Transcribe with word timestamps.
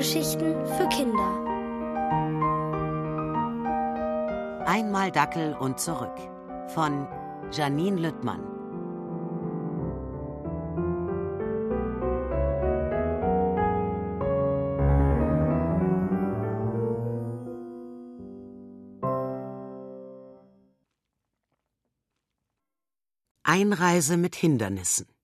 Hörgeschichten 0.00 0.54
für 0.64 0.88
Kinder. 0.88 1.44
Einmal 4.66 5.12
Dackel 5.12 5.54
und 5.54 5.78
zurück 5.78 6.16
von 6.68 7.06
Janine 7.52 8.00
Lüttmann. 8.00 8.40
Einreise 23.42 24.16
mit 24.16 24.34
Hindernissen. 24.34 25.19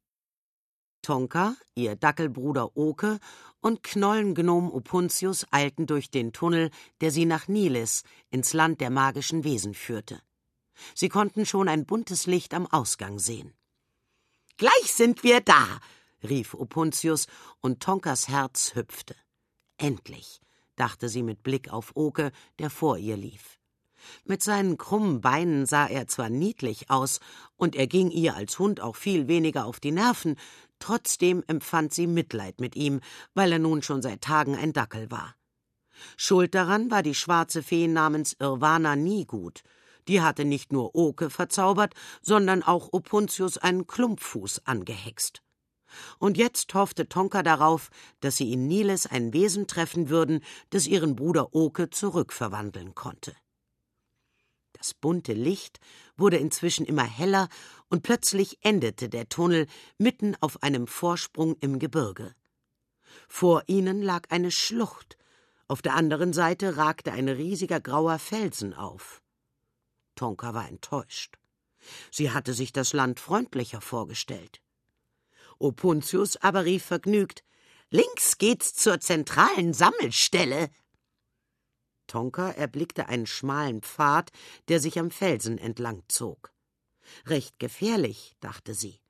Tonka, 1.07 1.55
ihr 1.77 1.95
Dackelbruder 1.95 2.77
Oke 2.77 3.21
und 3.61 3.85
Knollengnom 3.85 4.73
Opuntius 4.73 5.47
eilten 5.53 5.87
durch 5.87 6.11
den 6.11 6.33
Tunnel, 6.33 6.73
der 7.01 7.13
sie 7.13 7.27
nach 7.27 7.47
Nilis, 7.47 8.03
ins 8.31 8.53
Land 8.55 8.81
der 8.81 8.91
magischen 8.91 9.45
Wesen 9.45 9.73
führte. 9.73 10.21
Sie 10.97 11.09
konnten 11.09 11.47
schon 11.47 11.69
ein 11.69 11.87
buntes 11.87 12.27
Licht 12.27 12.55
am 12.55 12.67
Ausgang 12.67 13.21
sehen. 13.21 13.55
Gleich 14.57 14.93
sind 14.93 15.23
wir 15.23 15.41
da, 15.41 15.79
rief 16.25 16.55
Opuntius, 16.55 17.29
und 17.61 17.81
Tonkas 17.81 18.27
Herz 18.27 18.75
hüpfte. 18.75 19.15
Endlich, 19.79 20.41
dachte 20.75 21.09
sie 21.09 21.23
mit 21.23 21.45
Blick 21.45 21.73
auf 21.73 21.93
Oke, 21.95 22.33
der 22.59 22.69
vor 22.69 22.99
ihr 22.99 23.17
lief. 23.17 23.61
Mit 24.25 24.43
seinen 24.43 24.77
krummen 24.77 25.21
Beinen 25.21 25.67
sah 25.67 25.87
er 25.87 26.07
zwar 26.07 26.31
niedlich 26.31 26.91
aus, 26.91 27.21
und 27.57 27.75
er 27.77 27.87
ging 27.87 28.11
ihr 28.11 28.35
als 28.37 28.59
Hund 28.59 28.81
auch 28.81 28.97
viel 28.97 29.29
weniger 29.29 29.67
auf 29.67 29.81
die 29.81 29.93
Nerven, 29.93 30.37
trotzdem 30.79 31.43
empfand 31.47 31.93
sie 31.93 32.07
Mitleid 32.07 32.61
mit 32.61 32.77
ihm, 32.77 33.01
weil 33.35 33.53
er 33.53 33.59
nun 33.59 33.83
schon 33.83 34.03
seit 34.03 34.23
Tagen 34.23 34.57
ein 34.57 34.73
Dackel 34.73 35.11
war. 35.11 35.35
Schuld 36.17 36.55
daran 36.55 36.91
war 36.91 37.03
die 37.03 37.15
schwarze 37.15 37.63
Fee 37.63 37.89
namens 37.89 38.37
Irwana 38.39 38.97
Niegut. 38.97 39.63
Die 40.09 40.21
hatte 40.21 40.45
nicht 40.45 40.73
nur 40.73 40.95
Oke 40.95 41.31
verzaubert, 41.31 41.95
sondern 42.23 42.63
auch 42.63 42.93
Opuntius 42.93 43.59
einen 43.59 43.87
Klumpfuß 43.87 44.67
angehext. 44.67 45.43
Und 46.19 46.37
jetzt 46.37 46.75
hoffte 46.75 47.09
Tonka 47.09 47.43
darauf, 47.43 47.91
dass 48.21 48.37
sie 48.37 48.53
in 48.53 48.67
Niles 48.67 49.07
ein 49.07 49.33
Wesen 49.33 49.67
treffen 49.67 50.09
würden, 50.09 50.41
das 50.71 50.87
ihren 50.87 51.17
Bruder 51.17 51.55
Oke 51.55 51.91
zurückverwandeln 51.91 52.95
konnte. 52.95 53.35
Das 54.77 54.93
bunte 54.93 55.33
Licht 55.33 55.81
wurde 56.17 56.37
inzwischen 56.37 56.85
immer 56.85 57.05
heller 57.05 57.49
und 57.89 58.03
plötzlich 58.03 58.59
endete 58.63 59.09
der 59.09 59.29
Tunnel 59.29 59.67
mitten 59.97 60.37
auf 60.41 60.63
einem 60.63 60.87
Vorsprung 60.87 61.57
im 61.61 61.79
Gebirge. 61.79 62.35
Vor 63.27 63.63
ihnen 63.69 64.03
lag 64.03 64.31
eine 64.31 64.51
Schlucht, 64.51 65.17
auf 65.67 65.81
der 65.81 65.95
anderen 65.95 66.33
Seite 66.33 66.77
ragte 66.77 67.13
ein 67.13 67.29
riesiger 67.29 67.81
grauer 67.81 68.19
Felsen 68.19 68.75
auf. 68.75 69.23
Tonka 70.15 70.53
war 70.53 70.69
enttäuscht. 70.69 71.37
Sie 72.11 72.31
hatte 72.31 72.53
sich 72.53 72.73
das 72.73 72.93
Land 72.93 73.19
freundlicher 73.19 73.81
vorgestellt. 73.81 74.61
Opuntius 75.59 76.37
aber 76.37 76.65
rief 76.65 76.85
vergnügt 76.85 77.43
Links 77.91 78.39
geht's 78.39 78.75
zur 78.75 79.01
zentralen 79.01 79.73
Sammelstelle. 79.73 80.71
Tonka 82.07 82.51
erblickte 82.51 83.09
einen 83.09 83.27
schmalen 83.27 83.83
Pfad, 83.83 84.31
der 84.69 84.81
sich 84.81 84.99
am 84.99 85.11
Felsen 85.11 85.59
entlang 85.59 86.03
zog. 86.09 86.53
Recht 87.27 87.59
gefährlich, 87.59 88.37
dachte 88.41 88.75
sie. 88.75 89.01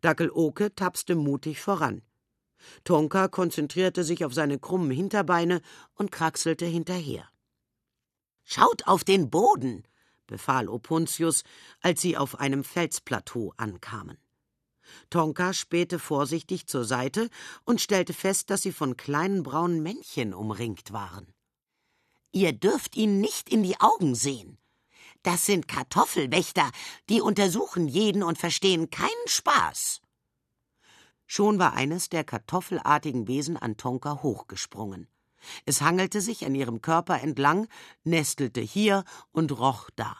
Dackel 0.00 0.30
Oke 0.30 0.74
tapste 0.74 1.14
mutig 1.14 1.60
voran. 1.60 2.02
Tonka 2.84 3.28
konzentrierte 3.28 4.04
sich 4.04 4.24
auf 4.24 4.34
seine 4.34 4.58
krummen 4.58 4.90
Hinterbeine 4.90 5.60
und 5.94 6.10
kraxelte 6.10 6.66
hinterher. 6.66 7.28
Schaut 8.44 8.86
auf 8.86 9.04
den 9.04 9.30
Boden, 9.30 9.84
befahl 10.26 10.68
Opuntius, 10.68 11.44
als 11.80 12.00
sie 12.00 12.16
auf 12.16 12.40
einem 12.40 12.64
Felsplateau 12.64 13.52
ankamen. 13.56 14.18
Tonka 15.10 15.52
spähte 15.52 15.98
vorsichtig 15.98 16.66
zur 16.66 16.84
Seite 16.84 17.28
und 17.64 17.80
stellte 17.80 18.14
fest, 18.14 18.50
dass 18.50 18.62
sie 18.62 18.72
von 18.72 18.96
kleinen 18.96 19.42
braunen 19.42 19.82
Männchen 19.82 20.32
umringt 20.32 20.92
waren. 20.92 21.32
Ihr 22.32 22.52
dürft 22.52 22.96
ihnen 22.96 23.20
nicht 23.20 23.48
in 23.48 23.62
die 23.62 23.80
Augen 23.80 24.14
sehen. 24.14 24.58
Das 25.22 25.46
sind 25.46 25.68
Kartoffelwächter, 25.68 26.70
die 27.08 27.20
untersuchen 27.20 27.88
jeden 27.88 28.22
und 28.22 28.38
verstehen 28.38 28.90
keinen 28.90 29.08
Spaß. 29.26 30.00
Schon 31.26 31.58
war 31.58 31.74
eines 31.74 32.08
der 32.08 32.24
kartoffelartigen 32.24 33.28
Wesen 33.28 33.56
an 33.56 33.76
Tonka 33.76 34.22
hochgesprungen. 34.22 35.08
Es 35.66 35.82
hangelte 35.82 36.20
sich 36.20 36.46
an 36.46 36.54
ihrem 36.54 36.80
Körper 36.80 37.20
entlang, 37.20 37.68
nestelte 38.04 38.60
hier 38.60 39.04
und 39.32 39.58
roch 39.58 39.90
da. 39.94 40.16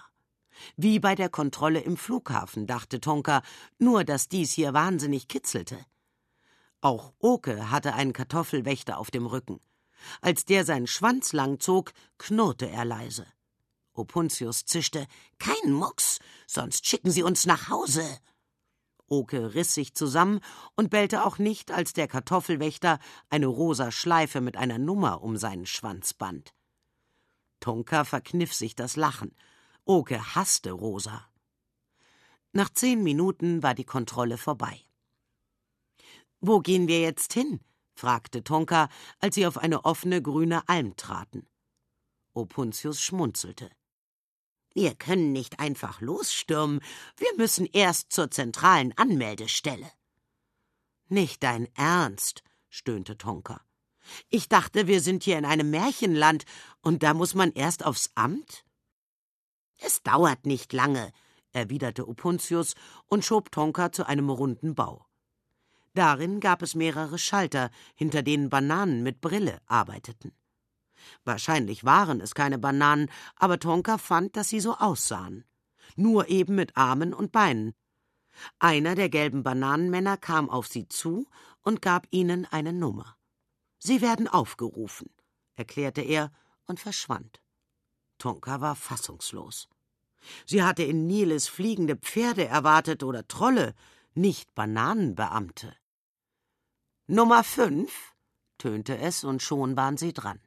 Wie 0.77 0.99
bei 0.99 1.15
der 1.15 1.29
Kontrolle 1.29 1.81
im 1.81 1.97
Flughafen, 1.97 2.67
dachte 2.67 3.01
Tonka, 3.01 3.43
nur 3.79 4.05
dass 4.05 4.29
dies 4.29 4.53
hier 4.53 4.75
wahnsinnig 4.75 5.29
kitzelte. 5.29 5.79
Auch 6.81 7.13
Oke 7.19 7.71
hatte 7.71 7.95
einen 7.95 8.13
Kartoffelwächter 8.13 8.99
auf 8.99 9.11
dem 9.11 9.27
Rücken. 9.27 9.61
Als 10.21 10.45
der 10.45 10.65
seinen 10.65 10.87
Schwanz 10.87 11.33
lang 11.33 11.61
zog, 11.61 11.93
knurrte 12.19 12.69
er 12.69 12.85
leise. 12.85 13.27
Opuntius 13.93 14.65
zischte: 14.65 15.07
Kein 15.39 15.73
Mucks, 15.73 16.21
sonst 16.47 16.87
schicken 16.87 17.11
sie 17.11 17.23
uns 17.23 17.47
nach 17.47 17.69
Hause. 17.69 18.05
Oke 19.09 19.55
riss 19.55 19.75
sich 19.75 19.95
zusammen 19.95 20.41
und 20.77 20.91
bellte 20.91 21.25
auch 21.25 21.39
nicht, 21.39 21.71
als 21.71 21.95
der 21.95 22.09
Kartoffelwächter 22.09 22.99
eine 23.31 23.47
rosa 23.47 23.91
Schleife 23.91 24.41
mit 24.41 24.57
einer 24.57 24.79
Nummer 24.79 25.23
um 25.23 25.37
seinen 25.37 25.67
Schwanz 25.67 26.13
band. 26.13 26.55
Tonka 27.61 28.05
verkniff 28.05 28.53
sich 28.55 28.77
das 28.77 28.97
Lachen. 28.97 29.35
Oke 29.85 30.35
hasste 30.35 30.73
Rosa. 30.73 31.27
Nach 32.53 32.69
zehn 32.69 33.03
Minuten 33.03 33.63
war 33.63 33.75
die 33.75 33.85
Kontrolle 33.85 34.37
vorbei. 34.37 34.81
Wo 36.41 36.61
gehen 36.61 36.87
wir 36.87 37.01
jetzt 37.01 37.33
hin? 37.33 37.61
Fragte 37.99 38.45
Tonka, 38.45 38.89
als 39.19 39.35
sie 39.35 39.47
auf 39.47 39.59
eine 39.59 39.85
offene 39.85 40.23
grüne 40.23 40.69
Alm 40.69 40.97
traten. 40.97 41.47
Opuntius 42.33 43.03
schmunzelte. 43.03 43.71
Wir 44.73 44.95
können 44.95 45.33
nicht 45.33 45.59
einfach 45.59 46.01
losstürmen, 46.01 46.81
wir 47.17 47.35
müssen 47.37 47.67
erst 47.67 48.13
zur 48.13 48.31
zentralen 48.31 48.97
Anmeldestelle. 48.97 49.91
Nicht 51.09 51.43
dein 51.43 51.67
Ernst, 51.75 52.45
stöhnte 52.69 53.19
Tonka. 53.19 53.61
Ich 54.29 54.49
dachte, 54.49 54.87
wir 54.87 55.01
sind 55.01 55.25
hier 55.25 55.39
in 55.39 55.45
einem 55.45 55.71
Märchenland, 55.71 56.45
und 56.81 57.03
da 57.03 57.13
muss 57.15 57.35
man 57.35 57.53
erst 57.53 57.85
aufs 57.85 58.11
Amt? 58.15 58.65
Es 59.79 60.03
dauert 60.03 60.47
nicht 60.47 60.73
lange, 60.73 61.13
erwiderte 61.53 62.09
Opuntius 62.09 62.75
und 63.07 63.25
schob 63.25 63.51
Tonka 63.51 63.91
zu 63.91 64.07
einem 64.07 64.31
runden 64.31 64.75
Bau. 64.75 65.08
Darin 65.99 66.39
gab 66.39 66.63
es 66.63 66.77
mehrere 66.77 67.19
Schalter, 67.19 67.73
hinter 67.97 68.23
denen 68.23 68.51
Bananen 68.51 69.03
mit 69.03 69.21
Brille 69.21 69.61
arbeiteten. 69.67 70.31
Wahrscheinlich 71.25 71.85
waren 71.85 72.21
es 72.21 72.37
keine 72.37 72.57
Bananen, 72.57 73.11
aber 73.35 73.59
Tonka 73.59 73.99
fand, 73.99 74.37
dass 74.37 74.49
sie 74.49 74.61
so 74.61 74.77
aussahen. 74.77 75.45
Nur 75.97 76.29
eben 76.29 76.55
mit 76.55 76.77
Armen 76.77 77.13
und 77.13 77.33
Beinen. 77.33 77.75
Einer 78.61 78.95
der 78.95 79.09
gelben 79.09 79.43
Bananenmänner 79.43 80.17
kam 80.19 80.49
auf 80.49 80.69
sie 80.69 80.87
zu 80.87 81.27
und 81.63 81.83
gab 81.83 82.07
ihnen 82.13 82.47
eine 82.47 82.73
Nummer. 82.73 83.17
Sie 83.81 84.01
werden 84.01 84.29
aufgerufen, 84.29 85.11
erklärte 85.57 86.03
er 86.03 86.31
und 86.67 86.79
verschwand. 86.79 87.43
Tonka 88.19 88.61
war 88.61 88.77
fassungslos. 88.77 89.69
Sie 90.47 90.63
hatte 90.63 90.85
in 90.85 91.09
Niles 91.09 91.49
fliegende 91.49 91.97
Pferde 91.97 92.45
erwartet 92.45 93.03
oder 93.03 93.27
Trolle, 93.27 93.75
nicht 94.15 94.55
Bananenbeamte. 94.55 95.75
Nummer 97.11 97.43
fünf, 97.43 98.15
tönte 98.59 98.99
es, 98.99 99.25
und 99.25 99.43
schon 99.43 99.79
waren 99.79 99.97
sie 99.97 100.13
dran. 100.13 100.43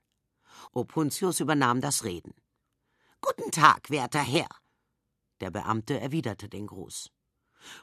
Opuntius 0.74 1.40
übernahm 1.40 1.82
das 1.82 2.04
Reden. 2.04 2.36
Guten 3.20 3.50
Tag, 3.50 3.90
werter 3.90 4.22
Herr. 4.22 4.48
Der 5.40 5.50
Beamte 5.50 6.00
erwiderte 6.00 6.50
den 6.50 6.68
Gruß. 6.68 7.10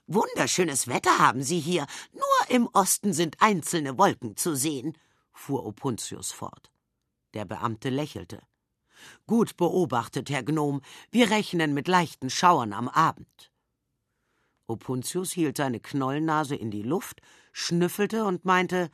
Wunderschönes 0.06 0.86
Wetter 0.86 1.18
haben 1.18 1.42
Sie 1.42 1.58
hier, 1.58 1.88
nur 2.12 2.50
im 2.50 2.68
Osten 2.68 3.12
sind 3.12 3.42
einzelne 3.42 3.98
Wolken 3.98 4.36
zu 4.36 4.54
sehen, 4.54 4.96
fuhr 5.32 5.66
Opuntius 5.66 6.30
fort. 6.30 6.70
Der 7.34 7.46
Beamte 7.46 7.88
lächelte. 7.88 8.46
Gut 9.26 9.56
beobachtet, 9.56 10.30
Herr 10.30 10.44
Gnom, 10.44 10.82
wir 11.10 11.30
rechnen 11.30 11.74
mit 11.74 11.88
leichten 11.88 12.30
Schauern 12.30 12.72
am 12.72 12.88
Abend. 12.88 13.50
Opuntius 14.68 15.32
hielt 15.32 15.56
seine 15.56 15.80
Knollnase 15.80 16.54
in 16.54 16.70
die 16.70 16.82
Luft, 16.82 17.22
schnüffelte 17.58 18.24
und 18.24 18.44
meinte 18.44 18.90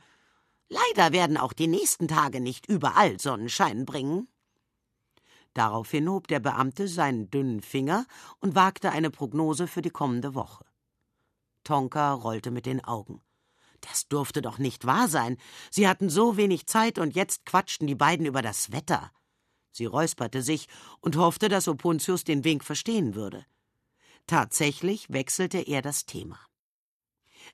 Leider 0.67 1.13
werden 1.13 1.37
auch 1.37 1.53
die 1.53 1.67
nächsten 1.67 2.07
Tage 2.07 2.41
nicht 2.41 2.65
überall 2.65 3.19
Sonnenschein 3.19 3.85
bringen. 3.85 4.27
Daraufhin 5.53 6.09
hob 6.09 6.27
der 6.27 6.39
Beamte 6.39 6.87
seinen 6.87 7.29
dünnen 7.29 7.61
Finger 7.61 8.05
und 8.39 8.55
wagte 8.55 8.91
eine 8.91 9.11
Prognose 9.11 9.67
für 9.67 9.81
die 9.81 9.91
kommende 9.91 10.33
Woche. 10.33 10.65
Tonka 11.63 12.13
rollte 12.13 12.51
mit 12.51 12.65
den 12.65 12.83
Augen. 12.83 13.21
Das 13.81 14.07
durfte 14.07 14.41
doch 14.41 14.57
nicht 14.57 14.85
wahr 14.85 15.07
sein. 15.07 15.37
Sie 15.69 15.87
hatten 15.87 16.09
so 16.09 16.35
wenig 16.35 16.65
Zeit 16.65 16.97
und 16.97 17.15
jetzt 17.15 17.45
quatschten 17.45 17.87
die 17.87 17.95
beiden 17.95 18.25
über 18.25 18.41
das 18.41 18.71
Wetter. 18.71 19.11
Sie 19.71 19.85
räusperte 19.85 20.41
sich 20.41 20.67
und 20.99 21.17
hoffte, 21.17 21.47
dass 21.47 21.67
Opuntius 21.67 22.23
den 22.23 22.43
Wink 22.43 22.63
verstehen 22.63 23.13
würde. 23.13 23.45
Tatsächlich 24.25 25.11
wechselte 25.11 25.59
er 25.59 25.81
das 25.81 26.05
Thema. 26.05 26.39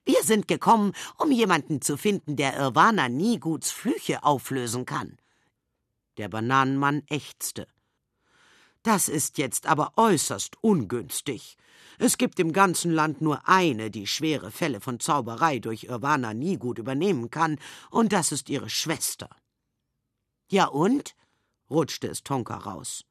Wir 0.06 0.24
sind 0.24 0.48
gekommen, 0.48 0.94
um 1.18 1.32
jemanden 1.32 1.82
zu 1.82 1.98
finden, 1.98 2.36
der 2.36 2.58
Irwana 2.58 3.10
Niguts 3.10 3.72
Flüche 3.72 4.24
auflösen 4.24 4.86
kann. 4.86 5.18
Der 6.18 6.30
Bananenmann 6.30 7.04
ächzte. 7.08 7.68
Das 8.84 9.10
ist 9.10 9.38
jetzt 9.38 9.68
aber 9.68 9.94
äußerst 9.96 10.58
ungünstig. 10.62 11.58
Es 12.00 12.18
gibt 12.18 12.40
im 12.40 12.52
ganzen 12.52 12.92
Land 12.92 13.22
nur 13.22 13.48
eine, 13.48 13.92
die 13.92 14.08
schwere 14.08 14.50
Fälle 14.50 14.82
von 14.82 15.00
Zauberei 15.00 15.60
durch 15.60 15.84
Irwana 15.84 16.34
Nigut 16.34 16.80
übernehmen 16.80 17.30
kann, 17.30 17.60
und 17.92 18.12
das 18.12 18.32
ist 18.32 18.50
ihre 18.50 18.70
Schwester. 18.70 19.30
Ja 20.50 20.66
und? 20.66 21.16
rutschte 21.70 22.08
es 22.08 22.24
Tonka 22.24 22.58
raus. 22.58 23.06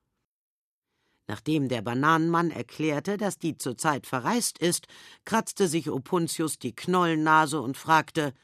Nachdem 1.31 1.69
der 1.69 1.81
Bananenmann 1.81 2.51
erklärte, 2.51 3.17
dass 3.17 3.39
die 3.39 3.57
zurzeit 3.57 4.09
verreist 4.09 4.59
ist, 4.59 4.89
kratzte 5.25 5.69
sich 5.69 5.89
Opuntius 5.89 6.59
die 6.59 6.75
Knollennase 6.75 7.61
und 7.61 7.77
fragte 7.77 8.35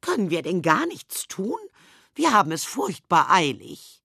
Können 0.00 0.28
wir 0.28 0.42
denn 0.42 0.62
gar 0.62 0.84
nichts 0.86 1.28
tun? 1.28 1.60
Wir 2.16 2.32
haben 2.32 2.50
es 2.50 2.64
furchtbar 2.64 3.30
eilig. 3.30 4.02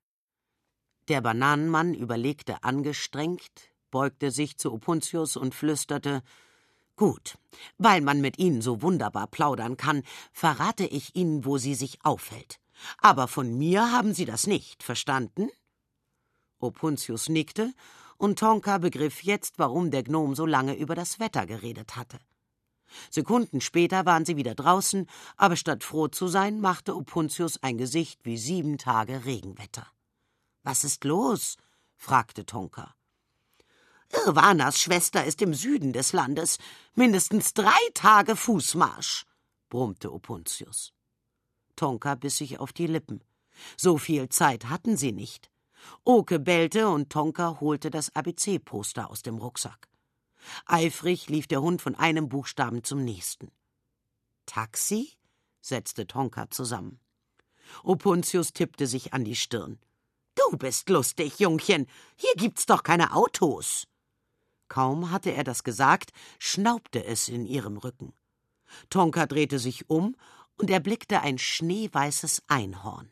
Der 1.07 1.21
Bananenmann 1.21 1.95
überlegte 1.95 2.63
angestrengt, 2.63 3.71
beugte 3.89 4.29
sich 4.29 4.59
zu 4.59 4.71
Opuntius 4.71 5.35
und 5.35 5.55
flüsterte 5.55 6.21
Gut, 6.97 7.39
weil 7.79 8.01
man 8.01 8.21
mit 8.21 8.37
Ihnen 8.37 8.61
so 8.61 8.83
wunderbar 8.83 9.25
plaudern 9.25 9.75
kann, 9.75 10.03
verrate 10.31 10.85
ich 10.85 11.15
Ihnen, 11.15 11.45
wo 11.45 11.57
sie 11.57 11.73
sich 11.73 11.97
aufhält. 12.03 12.59
Aber 12.99 13.27
von 13.27 13.57
mir 13.57 13.91
haben 13.91 14.13
Sie 14.13 14.25
das 14.25 14.45
nicht, 14.45 14.83
verstanden? 14.83 15.49
Opuntius 16.59 17.29
nickte, 17.29 17.73
und 18.17 18.39
Tonka 18.39 18.79
begriff 18.79 19.23
jetzt, 19.23 19.59
warum 19.59 19.91
der 19.91 20.03
Gnom 20.03 20.35
so 20.35 20.45
lange 20.45 20.75
über 20.75 20.95
das 20.95 21.19
Wetter 21.19 21.45
geredet 21.45 21.95
hatte. 21.95 22.19
Sekunden 23.11 23.61
später 23.61 24.05
waren 24.05 24.25
sie 24.25 24.37
wieder 24.37 24.55
draußen, 24.55 25.07
aber 25.35 25.55
statt 25.55 25.83
froh 25.83 26.07
zu 26.07 26.27
sein, 26.27 26.61
machte 26.61 26.95
Opuntius 26.95 27.61
ein 27.61 27.77
Gesicht 27.77 28.21
wie 28.23 28.37
sieben 28.37 28.77
Tage 28.77 29.25
Regenwetter. 29.25 29.87
Was 30.63 30.83
ist 30.83 31.03
los? 31.03 31.57
fragte 31.95 32.45
Tonka. 32.45 32.93
Irwanas 34.25 34.79
Schwester 34.79 35.25
ist 35.25 35.41
im 35.41 35.53
Süden 35.53 35.91
des 35.91 36.13
Landes, 36.13 36.59
mindestens 36.95 37.53
drei 37.53 37.77
Tage 37.93 38.35
Fußmarsch, 38.35 39.25
brummte 39.69 40.13
Opuntius. 40.13 40.93
Tonka 41.75 42.15
biss 42.15 42.37
sich 42.37 42.59
auf 42.59 42.71
die 42.73 42.87
Lippen. 42.87 43.21
So 43.75 43.97
viel 43.97 44.29
Zeit 44.29 44.69
hatten 44.69 44.97
sie 44.97 45.11
nicht. 45.11 45.51
Oke 46.03 46.39
bellte 46.39 46.89
und 46.89 47.09
Tonka 47.09 47.59
holte 47.59 47.89
das 47.89 48.15
ABC-Poster 48.15 49.09
aus 49.09 49.21
dem 49.21 49.37
Rucksack. 49.37 49.87
Eifrig 50.65 51.29
lief 51.29 51.47
der 51.47 51.61
Hund 51.61 51.81
von 51.81 51.95
einem 51.95 52.29
Buchstaben 52.29 52.83
zum 52.83 53.03
nächsten. 53.03 53.51
Taxi? 54.45 55.13
setzte 55.61 56.07
Tonka 56.07 56.49
zusammen. 56.49 56.99
Opuntius 57.83 58.53
tippte 58.53 58.87
sich 58.87 59.13
an 59.13 59.25
die 59.25 59.35
Stirn. 59.35 59.79
Du 60.35 60.57
bist 60.57 60.89
lustig, 60.89 61.39
Jungchen. 61.39 61.87
Hier 62.15 62.33
gibt's 62.35 62.65
doch 62.65 62.83
keine 62.83 63.13
Autos. 63.13 63.87
Kaum 64.69 65.11
hatte 65.11 65.31
er 65.31 65.43
das 65.43 65.63
gesagt, 65.63 66.11
schnaubte 66.39 67.03
es 67.03 67.27
in 67.27 67.45
ihrem 67.45 67.77
Rücken. 67.77 68.13
Tonka 68.89 69.25
drehte 69.25 69.59
sich 69.59 69.89
um 69.89 70.15
und 70.57 70.69
erblickte 70.69 71.21
ein 71.21 71.37
schneeweißes 71.37 72.43
Einhorn. 72.47 73.11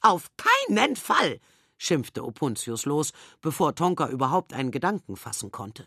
Auf 0.00 0.30
keinen 0.36 0.96
Fall! 0.96 1.40
schimpfte 1.76 2.24
Opuntius 2.24 2.84
los, 2.84 3.12
bevor 3.40 3.74
Tonka 3.74 4.08
überhaupt 4.08 4.52
einen 4.52 4.70
Gedanken 4.70 5.16
fassen 5.16 5.50
konnte. 5.50 5.86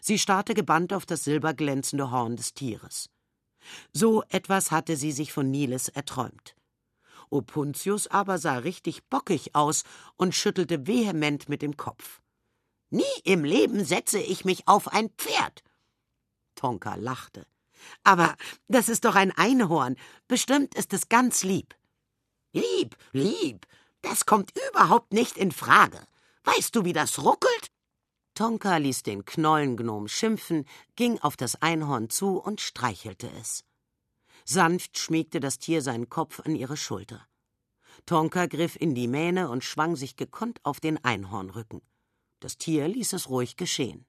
Sie 0.00 0.18
starrte 0.18 0.54
gebannt 0.54 0.92
auf 0.92 1.06
das 1.06 1.24
silberglänzende 1.24 2.10
Horn 2.10 2.36
des 2.36 2.52
Tieres. 2.52 3.08
So 3.92 4.22
etwas 4.28 4.70
hatte 4.70 4.96
sie 4.96 5.12
sich 5.12 5.32
von 5.32 5.50
Niles 5.50 5.88
erträumt. 5.88 6.56
Opuntius 7.30 8.08
aber 8.08 8.38
sah 8.38 8.58
richtig 8.58 9.04
bockig 9.08 9.54
aus 9.54 9.84
und 10.16 10.34
schüttelte 10.34 10.86
vehement 10.86 11.48
mit 11.48 11.62
dem 11.62 11.76
Kopf. 11.76 12.20
Nie 12.90 13.04
im 13.24 13.44
Leben 13.44 13.84
setze 13.84 14.18
ich 14.18 14.44
mich 14.44 14.66
auf 14.66 14.88
ein 14.88 15.10
Pferd. 15.10 15.62
Tonka 16.56 16.96
lachte. 16.96 17.46
Aber 18.02 18.36
das 18.68 18.88
ist 18.88 19.04
doch 19.04 19.14
ein 19.14 19.30
Einhorn. 19.30 19.96
Bestimmt 20.26 20.74
ist 20.74 20.92
es 20.92 21.08
ganz 21.08 21.44
lieb. 21.44 21.74
Lieb, 22.52 22.96
lieb. 23.12 23.66
Das 24.02 24.26
kommt 24.26 24.52
überhaupt 24.70 25.12
nicht 25.12 25.36
in 25.36 25.52
Frage. 25.52 26.00
Weißt 26.44 26.74
du, 26.74 26.84
wie 26.84 26.92
das 26.92 27.22
ruckelt? 27.22 27.70
Tonka 28.34 28.76
ließ 28.78 29.02
den 29.02 29.24
Knollengnom 29.24 30.08
schimpfen, 30.08 30.64
ging 30.96 31.18
auf 31.20 31.36
das 31.36 31.60
Einhorn 31.62 32.10
zu 32.10 32.38
und 32.38 32.60
streichelte 32.60 33.30
es. 33.40 33.64
Sanft 34.44 34.98
schmiegte 34.98 35.38
das 35.38 35.58
Tier 35.58 35.82
seinen 35.82 36.08
Kopf 36.08 36.40
an 36.40 36.56
ihre 36.56 36.76
Schulter. 36.76 37.26
Tonka 38.06 38.46
griff 38.46 38.76
in 38.76 38.94
die 38.94 39.08
Mähne 39.08 39.48
und 39.48 39.62
schwang 39.62 39.94
sich 39.94 40.16
gekonnt 40.16 40.58
auf 40.64 40.80
den 40.80 41.04
Einhornrücken. 41.04 41.82
Das 42.40 42.56
Tier 42.56 42.88
ließ 42.88 43.12
es 43.12 43.28
ruhig 43.28 43.56
geschehen. 43.56 44.06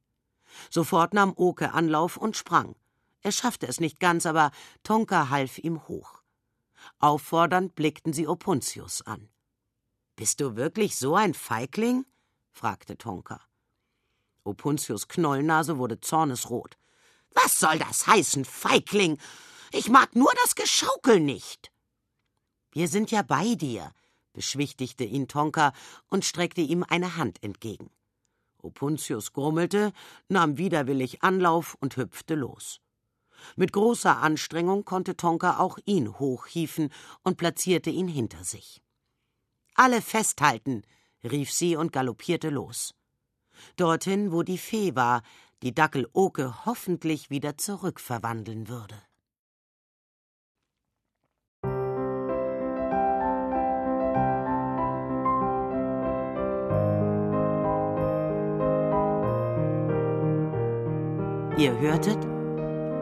Sofort 0.69 1.13
nahm 1.13 1.33
Oke 1.35 1.73
Anlauf 1.73 2.17
und 2.17 2.37
sprang. 2.37 2.75
Er 3.21 3.31
schaffte 3.31 3.67
es 3.67 3.79
nicht 3.79 3.99
ganz, 3.99 4.25
aber 4.25 4.51
Tonka 4.83 5.29
half 5.29 5.59
ihm 5.59 5.87
hoch. 5.87 6.20
Auffordernd 6.99 7.75
blickten 7.75 8.13
sie 8.13 8.27
Opuntius 8.27 9.01
an. 9.01 9.29
Bist 10.15 10.39
du 10.39 10.55
wirklich 10.55 10.95
so 10.95 11.15
ein 11.15 11.33
Feigling? 11.33 12.05
fragte 12.51 12.97
Tonka. 12.97 13.41
Opuntius 14.43 15.07
Knollnase 15.07 15.77
wurde 15.77 15.99
zornesrot. 15.99 16.77
Was 17.33 17.59
soll 17.59 17.79
das 17.79 18.07
heißen, 18.07 18.45
Feigling? 18.45 19.17
Ich 19.71 19.89
mag 19.89 20.15
nur 20.15 20.31
das 20.43 20.55
Geschaukel 20.55 21.19
nicht. 21.19 21.71
Wir 22.71 22.87
sind 22.87 23.11
ja 23.11 23.21
bei 23.21 23.55
dir, 23.55 23.93
beschwichtigte 24.33 25.03
ihn 25.03 25.27
Tonka 25.27 25.73
und 26.07 26.25
streckte 26.25 26.61
ihm 26.61 26.83
eine 26.87 27.15
Hand 27.17 27.41
entgegen. 27.43 27.89
Opuntius 28.61 29.33
grummelte, 29.33 29.91
nahm 30.27 30.57
widerwillig 30.57 31.23
Anlauf 31.23 31.75
und 31.79 31.97
hüpfte 31.97 32.35
los. 32.35 32.79
Mit 33.55 33.73
großer 33.73 34.17
Anstrengung 34.17 34.85
konnte 34.85 35.15
Tonka 35.15 35.59
auch 35.59 35.77
ihn 35.85 36.19
hochhieven 36.19 36.89
und 37.23 37.37
platzierte 37.37 37.89
ihn 37.89 38.07
hinter 38.07 38.43
sich. 38.43 38.81
Alle 39.75 40.01
festhalten, 40.01 40.83
rief 41.23 41.51
sie 41.51 41.75
und 41.75 41.91
galoppierte 41.91 42.49
los. 42.49 42.93
Dorthin, 43.75 44.31
wo 44.31 44.43
die 44.43 44.57
Fee 44.57 44.95
war, 44.95 45.21
die 45.61 45.73
Dackel 45.73 46.07
Oke 46.13 46.65
hoffentlich 46.65 47.29
wieder 47.29 47.57
zurückverwandeln 47.57 48.67
würde. 48.67 49.01
Ihr 61.57 61.77
hörtet 61.79 62.30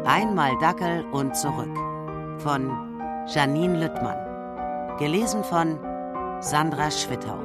Einmal 0.05 0.57
Dackel 0.59 1.05
und 1.11 1.35
zurück 1.35 1.75
von 2.39 2.71
Janine 3.27 3.79
Lüttmann. 3.79 4.17
Gelesen 4.97 5.43
von 5.43 5.77
Sandra 6.39 6.89
Schwittau. 6.89 7.37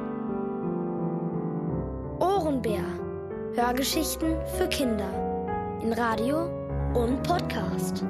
Ohrenbär. 2.19 2.83
Hörgeschichten 3.55 4.35
für 4.57 4.67
Kinder. 4.67 5.09
In 5.81 5.93
Radio 5.93 6.49
und 6.93 7.21
Podcast. 7.23 8.03